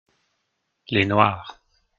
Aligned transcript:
les 0.89 1.05
noirs. 1.05 1.61